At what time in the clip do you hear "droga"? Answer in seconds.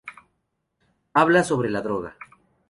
1.83-2.17